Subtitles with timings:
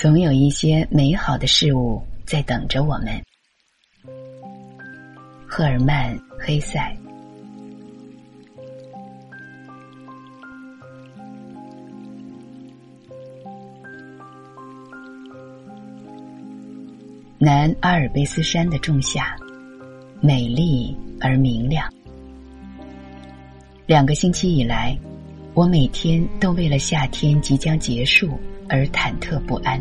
[0.00, 3.22] 总有一些美好的事物在等着我们。
[5.46, 6.96] 赫尔曼·黑塞。
[17.36, 19.36] 南阿尔卑斯山的仲夏，
[20.22, 21.86] 美丽而明亮。
[23.84, 24.98] 两个星期以来，
[25.60, 28.30] 我每天都为了夏天即将结束
[28.66, 29.78] 而忐忑不安。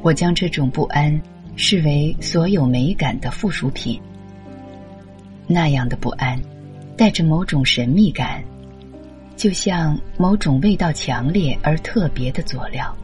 [0.00, 1.20] 我将这种不安
[1.56, 4.00] 视为所有美感的附属品。
[5.48, 6.40] 那样的不安，
[6.96, 8.44] 带着某种神秘感，
[9.36, 12.96] 就像某种味道强烈而特别的佐料。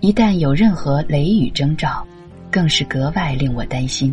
[0.00, 2.04] 一旦有任何雷雨征兆，
[2.50, 4.12] 更是格外令我担心，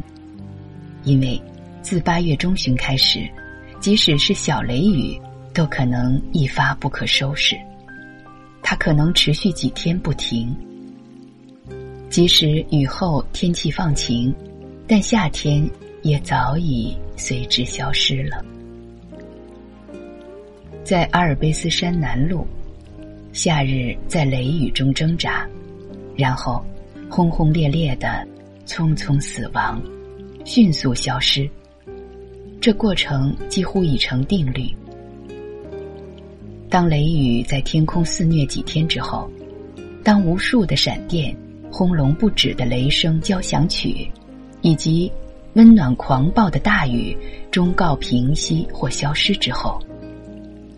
[1.06, 1.42] 因为
[1.82, 3.28] 自八月中旬开始，
[3.80, 5.20] 即使是小雷雨，
[5.54, 7.56] 都可能一发不可收拾。
[8.62, 10.54] 它可能持续几天不停。
[12.10, 14.34] 即使雨后天气放晴，
[14.88, 15.68] 但夏天
[16.02, 18.44] 也早已随之消失了。
[20.84, 22.44] 在阿尔卑斯山南麓，
[23.32, 25.48] 夏日在雷雨中挣扎。
[26.18, 26.66] 然后，
[27.10, 28.28] 轰轰烈烈的，
[28.66, 29.82] 匆匆死亡，
[30.44, 31.50] 迅速消失。
[32.62, 34.70] 这过程几乎已成定律。
[36.70, 39.30] 当雷雨在天空肆虐几天之后，
[40.04, 41.36] 当无数的闪电、
[41.72, 44.08] 轰隆不止的雷声交响曲，
[44.62, 45.12] 以及
[45.54, 47.18] 温暖狂暴的大雨
[47.50, 49.82] 终告平息或消失之后，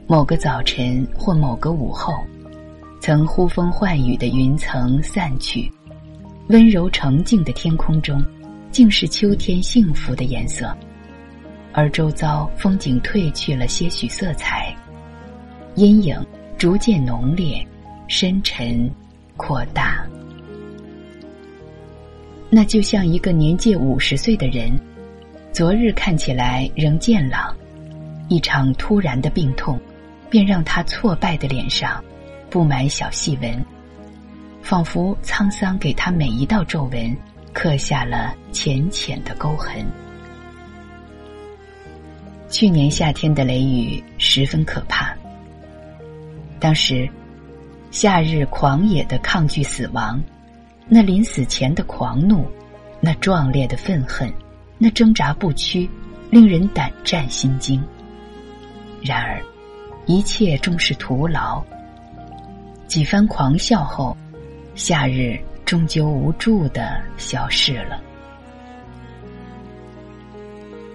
[0.08, 2.14] 某个早晨或某个午后。
[3.02, 5.68] 曾呼风唤雨的云层散去，
[6.50, 8.24] 温柔澄净的天空中，
[8.70, 10.72] 竟是秋天幸福的颜色，
[11.74, 14.76] 而周遭风景褪去了些许色彩，
[15.76, 16.20] 阴影
[16.58, 17.66] 逐渐浓烈、
[18.08, 18.90] 深沉、
[19.38, 20.06] 扩大。
[22.50, 24.72] 那就像一个年届五十岁的人，
[25.54, 27.56] 昨日看起来仍健朗，
[28.28, 29.80] 一场突然的病痛，
[30.30, 32.04] 便让他挫败的脸上。
[32.50, 33.66] 布满小细纹，
[34.62, 37.16] 仿佛沧桑给他每一道皱纹
[37.54, 39.86] 刻下了浅浅的沟痕。
[42.52, 45.16] 去年夏天的雷雨十分可怕。
[46.60, 47.10] 当时，
[47.92, 50.22] 夏日狂野的抗拒死亡，
[50.86, 52.46] 那临死前的狂怒，
[53.00, 54.32] 那壮烈的愤恨，
[54.78, 55.90] 那挣扎不屈，
[56.30, 57.82] 令人胆战心惊。
[59.02, 59.42] 然而，
[60.06, 61.64] 一切终是徒劳。
[62.86, 64.16] 几番狂笑后，
[64.76, 68.02] 夏日终究无助的消逝了。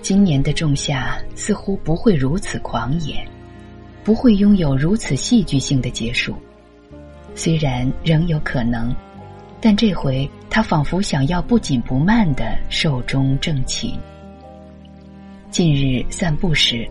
[0.09, 3.27] 今年的仲夏似乎不会如此狂野，
[4.05, 6.37] 不会拥有如此戏剧性的结束。
[7.35, 8.95] 虽然仍有可能，
[9.61, 13.99] 但这回他仿佛想要不紧不慢的寿终正寝。
[15.51, 16.89] 近日散步时，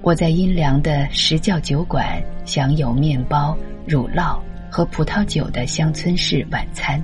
[0.00, 3.58] 我在阴凉的石窖酒馆享有面包。
[3.84, 4.38] 乳酪
[4.70, 7.02] 和葡萄酒的乡村式晚餐。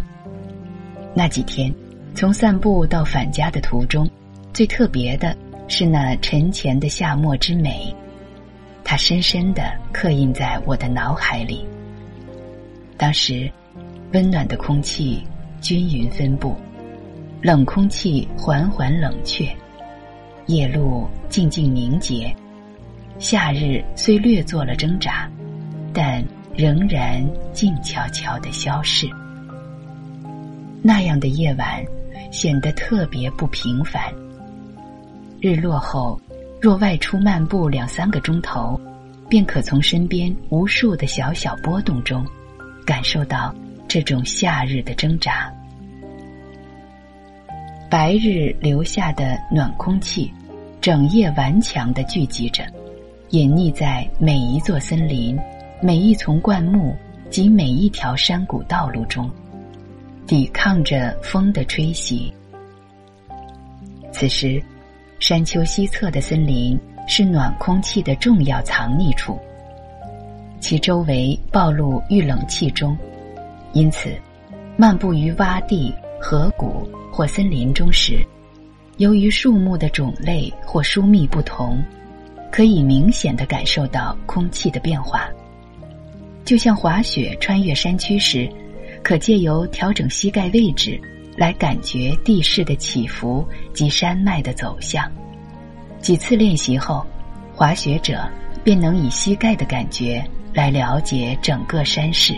[1.16, 1.74] 那几天，
[2.14, 4.08] 从散步到返家的途中，
[4.52, 5.36] 最特别的
[5.68, 7.94] 是那沉潜的夏末之美，
[8.84, 11.66] 它深深的刻印在我的脑海里。
[12.96, 13.50] 当时，
[14.12, 15.22] 温暖的空气
[15.60, 16.56] 均匀分布，
[17.40, 19.48] 冷空气缓缓冷却，
[20.46, 22.34] 夜路静静凝结，
[23.18, 25.30] 夏日虽略做了挣扎，
[25.92, 26.22] 但。
[26.54, 29.08] 仍然静悄悄的消逝。
[30.82, 31.82] 那样的夜晚
[32.30, 34.12] 显得特别不平凡。
[35.42, 36.20] 日落后，
[36.60, 38.80] 若外出漫步两三个钟头，
[39.28, 42.24] 便可从身边无数的小小波动中，
[42.86, 43.52] 感受到
[43.88, 45.52] 这种夏日的挣扎。
[47.90, 50.32] 白日留下的暖空气，
[50.80, 52.64] 整夜顽强的聚集着，
[53.30, 55.36] 隐匿在每一座森林。
[55.80, 56.96] 每一丛灌木
[57.28, 59.28] 及每一条山谷道路中，
[60.24, 62.32] 抵抗着风的吹袭。
[64.12, 64.62] 此时，
[65.22, 66.76] 山丘西侧的森林
[67.06, 69.38] 是暖空气的重要藏匿处，
[70.58, 72.98] 其周围暴露遇冷气中，
[73.72, 74.12] 因此，
[74.76, 78.18] 漫步于洼地、河谷或森林中时，
[78.96, 81.80] 由于树木的种类或疏密不同，
[82.50, 85.28] 可以明显的感受到空气的变化。
[86.44, 88.50] 就像滑雪穿越山区时，
[89.04, 91.00] 可借由调整膝盖位置
[91.36, 95.10] 来感觉地势的起伏及山脉的走向。
[96.00, 97.06] 几次练习后，
[97.54, 98.28] 滑雪者
[98.64, 102.34] 便能以膝盖的感觉来了解整个山势，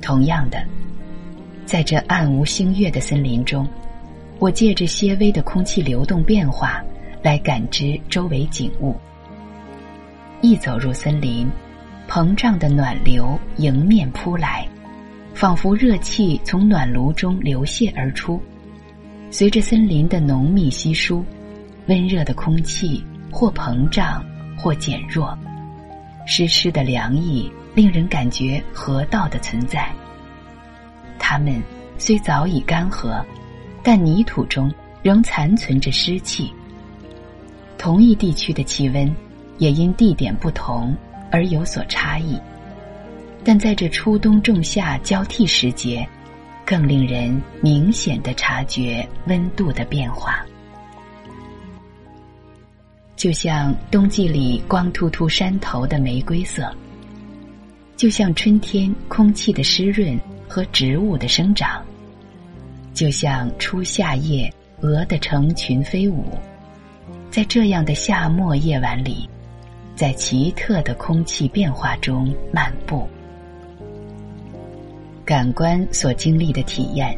[0.00, 0.62] 同样的，
[1.64, 3.66] 在这暗无星月的森林中，
[4.38, 6.82] 我借着些微的空气流动变化
[7.22, 8.94] 来感知周围景物。
[10.40, 11.50] 一走入森林，
[12.08, 14.66] 膨胀的暖流迎面扑来，
[15.38, 18.42] 仿佛热气从暖炉中流泻而出。
[19.30, 21.24] 随着森林的浓密稀疏，
[21.86, 24.20] 温热的空气或膨胀，
[24.56, 25.38] 或减弱，
[26.26, 29.88] 湿湿的凉意令人感觉河道的存在。
[31.20, 31.62] 它们
[31.98, 33.24] 虽早已干涸，
[33.80, 34.68] 但泥土中
[35.04, 36.52] 仍残存着湿气。
[37.78, 39.14] 同一地区的气温，
[39.58, 40.96] 也因地点不同
[41.30, 42.36] 而有所差异，
[43.44, 46.06] 但在这初冬仲夏交替时节。
[46.68, 50.44] 更令人明显的察觉温度的变化，
[53.16, 56.70] 就像冬季里光秃秃山头的玫瑰色，
[57.96, 61.82] 就像春天空气的湿润和植物的生长，
[62.92, 64.52] 就像初夏夜
[64.82, 66.36] 鹅的成群飞舞，
[67.30, 69.26] 在这样的夏末夜晚里，
[69.96, 73.08] 在奇特的空气变化中漫步。
[75.28, 77.14] 感官所经历的体验，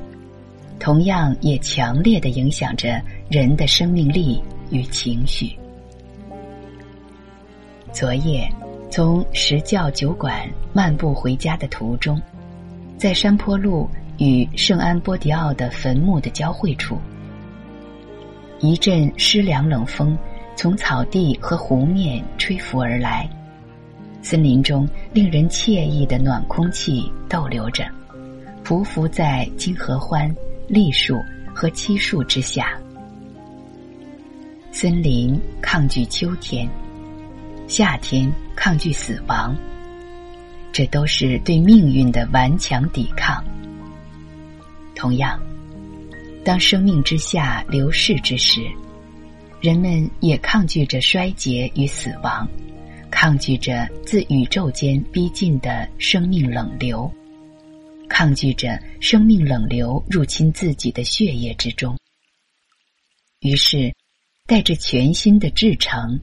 [0.80, 4.42] 同样也强烈的影响着人的生命力
[4.72, 5.56] 与情绪。
[7.92, 8.52] 昨夜
[8.90, 10.40] 从石教酒馆
[10.72, 12.20] 漫步回家的途中，
[12.98, 16.98] 在山坡路与圣安波迪奥的坟墓的交汇处，
[18.58, 20.18] 一阵湿凉冷风
[20.56, 23.30] 从草地和湖面吹拂而来，
[24.20, 27.86] 森林中令人惬意的暖空气逗留着。
[28.70, 30.32] 匍匐在金合欢、
[30.68, 31.20] 栗树
[31.52, 32.78] 和漆树之下，
[34.70, 36.70] 森林抗拒秋天，
[37.66, 39.56] 夏天抗拒死亡，
[40.70, 43.44] 这都是对命运的顽强抵抗。
[44.94, 45.36] 同样，
[46.44, 48.62] 当生命之下流逝之时，
[49.60, 52.48] 人们也抗拒着衰竭与死亡，
[53.10, 57.12] 抗拒着自宇宙间逼近的生命冷流。
[58.10, 61.96] 抗拒着生命冷流入侵自己的血液之中，
[63.40, 63.90] 于是
[64.46, 66.20] 带着全新的至诚，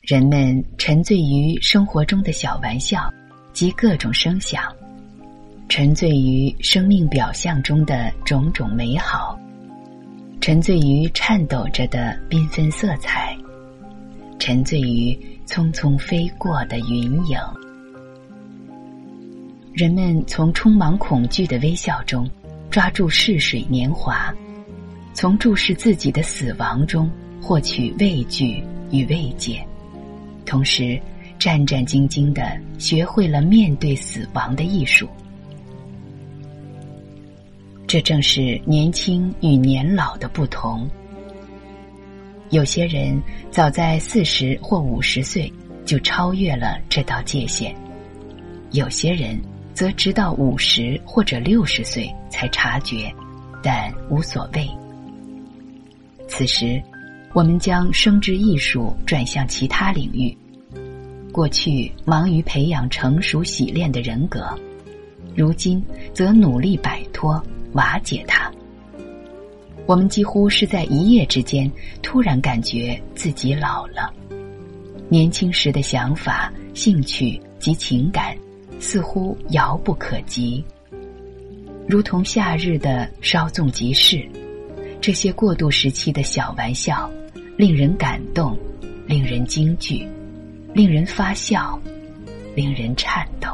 [0.00, 3.12] 人们沉醉于生活中的小玩笑
[3.52, 4.74] 及各种声响，
[5.68, 9.38] 沉醉于生命表象中的种种美好，
[10.40, 13.36] 沉醉于颤抖着的缤纷色彩，
[14.38, 15.12] 沉醉于
[15.46, 17.38] 匆匆飞过的云影。
[19.78, 22.28] 人们从充满恐惧的微笑中
[22.68, 24.34] 抓住逝水年华，
[25.14, 27.08] 从注视自己的死亡中
[27.40, 28.60] 获取畏惧
[28.90, 29.64] 与慰藉，
[30.44, 31.00] 同时
[31.38, 35.08] 战战兢兢的学会了面对死亡的艺术。
[37.86, 40.90] 这正是年轻与年老的不同。
[42.50, 43.16] 有些人
[43.52, 45.52] 早在四十或五十岁
[45.84, 47.72] 就超越了这道界限，
[48.72, 49.40] 有些人。
[49.78, 53.14] 则直到五十或者六十岁才察觉，
[53.62, 54.68] 但无所谓。
[56.26, 56.82] 此时，
[57.32, 60.36] 我们将生殖艺术转向其他领域。
[61.30, 64.52] 过去忙于培养成熟洗练的人格，
[65.36, 65.80] 如今
[66.12, 67.40] 则努力摆脱、
[67.74, 68.50] 瓦解它。
[69.86, 71.70] 我们几乎是在一夜之间
[72.02, 74.12] 突然感觉自己老了，
[75.08, 78.36] 年轻时的想法、兴趣及情感。
[78.80, 80.64] 似乎遥不可及，
[81.88, 84.28] 如同夏日的稍纵即逝。
[85.00, 87.10] 这些过渡时期的小玩笑，
[87.56, 88.58] 令人感动，
[89.06, 90.06] 令人惊惧，
[90.74, 91.80] 令人发笑，
[92.54, 93.48] 令人颤抖。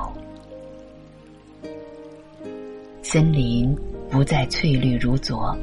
[3.03, 3.77] 森林
[4.11, 5.57] 不再翠绿如昨，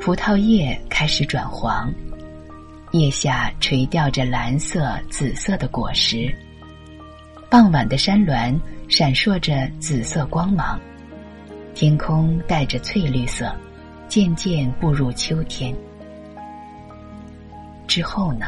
[0.00, 1.92] 葡萄叶开始转黄，
[2.90, 6.34] 叶下垂吊着蓝色、紫色的果实。
[7.52, 10.80] 傍晚的山峦闪烁着紫色光芒，
[11.74, 13.54] 天空带着翠绿色，
[14.08, 15.76] 渐渐步入秋天。
[17.86, 18.46] 之后呢？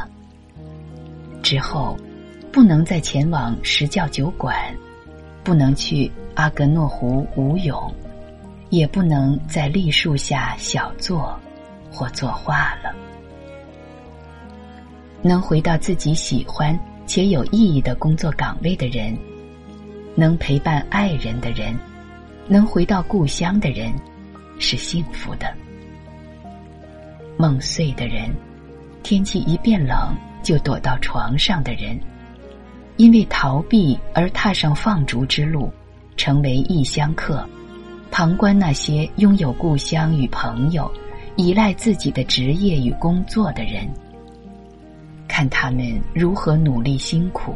[1.43, 1.95] 之后，
[2.51, 4.55] 不能再前往石教酒馆，
[5.43, 7.93] 不能去阿格诺湖舞泳，
[8.71, 11.39] 也不能在栗树下小坐
[11.91, 12.91] 或作画了。
[15.21, 16.75] 能回到自己喜欢。
[17.05, 19.17] 且有意义的工作岗位的人，
[20.15, 21.77] 能陪伴爱人的人，
[22.47, 23.93] 能回到故乡的人，
[24.59, 25.53] 是幸福的。
[27.37, 28.33] 梦碎的人，
[29.03, 31.99] 天气一变冷就躲到床上的人，
[32.97, 35.69] 因为逃避而踏上放逐之路，
[36.15, 37.47] 成为异乡客，
[38.09, 40.89] 旁观那些拥有故乡与朋友、
[41.35, 43.85] 依赖自己的职业与工作的人，
[45.27, 47.55] 看他们如何努力辛苦，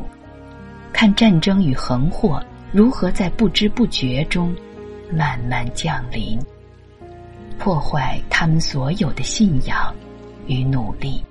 [0.91, 4.55] 看战争与横祸如何在不知不觉中
[5.11, 6.39] 慢慢降临，
[7.57, 9.93] 破坏他们所有的信仰
[10.47, 11.23] 与努力。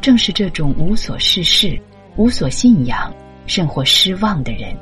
[0.00, 1.76] 正是这种无所事事、
[2.16, 3.12] 无所信仰，
[3.46, 4.76] 甚或失望的人，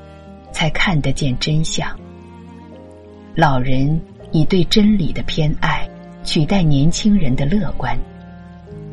[0.52, 1.88] 才看得见真相。
[3.34, 4.00] 老人
[4.32, 5.88] 以对真理的偏爱
[6.24, 7.98] 取代年轻人的乐观，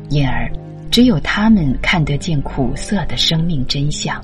[0.08, 0.50] 因而
[0.90, 4.22] 只有他们看得见苦涩的生命真相。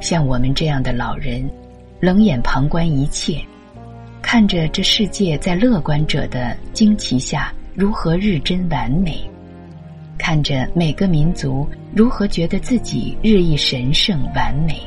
[0.00, 1.48] 像我们这样的老人，
[2.00, 3.40] 冷眼旁观一切，
[4.20, 7.52] 看着这世界在乐观者的惊奇下。
[7.74, 9.18] 如何日臻完美？
[10.18, 14.78] 看着每个民族如何觉得自己日益神圣完美，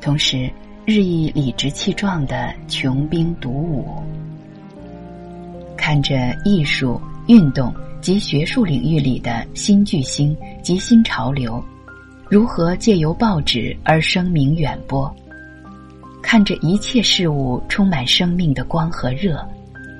[0.00, 0.50] 同时
[0.86, 4.02] 日益理直气壮的穷兵黩武；
[5.84, 11.60] 看着艺术、运动及学术领域里的新巨星及新潮流，
[12.30, 15.12] 如何借由报纸而声名远播；
[16.22, 19.44] 看着一切事物充满生命的光和热，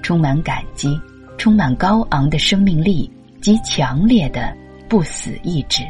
[0.02, 0.96] 充满感激。
[1.36, 3.10] 充满高昂的生命力
[3.40, 4.56] 及强烈的
[4.88, 5.82] 不死意志，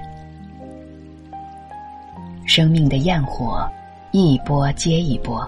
[2.47, 3.69] 生命的焰火
[4.11, 5.47] 一波接一波，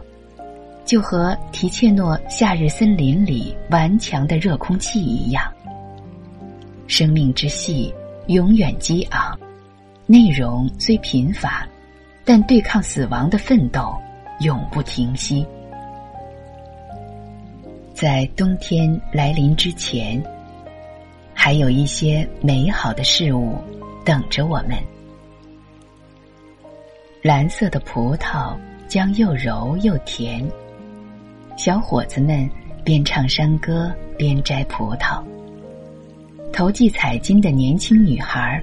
[0.85, 5.51] 就和提切诺夏日森林里顽强的热空气一样。
[6.87, 7.93] 生命之戏
[8.27, 9.39] 永远激昂，
[10.07, 11.67] 内容虽贫乏，
[12.25, 13.95] 但对抗死亡的奋斗
[14.41, 15.47] 永不停息。
[17.95, 20.23] 在冬天来临之前，
[21.33, 23.57] 还有一些美好的事物
[24.05, 24.77] 等着我们。
[27.23, 28.55] 蓝色的葡萄
[28.87, 30.47] 将又柔又甜，
[31.65, 32.47] 小伙子们
[32.85, 35.25] 边唱山歌边摘葡萄。
[36.53, 38.63] 投际采金的年轻女孩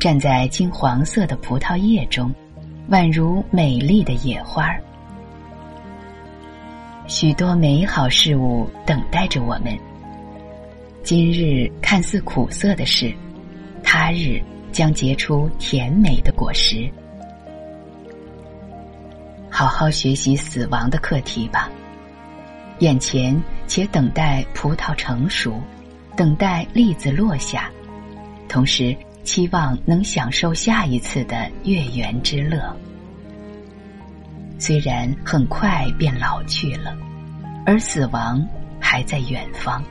[0.00, 2.34] 站在金黄色的葡萄叶中，
[2.90, 4.76] 宛如美丽的野花。
[7.06, 9.66] 许多美好事物等待着我们。
[11.04, 13.14] 今日看似苦涩的事，
[13.80, 14.42] 他日
[14.72, 16.90] 将结出甜美的果实。
[19.48, 21.70] 好好学习死亡的课题吧。
[22.80, 25.60] 眼前且等待葡萄成熟，
[26.16, 27.70] 等待栗子落下，
[28.48, 32.74] 同时期望能享受下一次的月圆之乐。
[34.58, 36.96] 虽然很快便老去了，
[37.66, 38.42] 而死亡
[38.80, 39.84] 还在远方。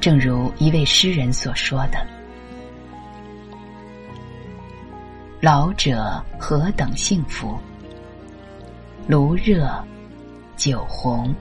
[0.00, 2.04] 正如一位诗人所说的
[5.40, 7.56] ：“老者何等幸福，
[9.06, 9.72] 炉热、
[10.56, 11.32] 酒红，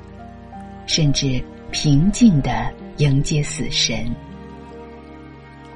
[0.85, 4.09] 甚至平静的迎接死神。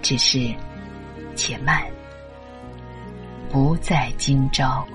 [0.01, 0.53] 只是，
[1.35, 1.81] 且慢，
[3.49, 4.85] 不在今朝。”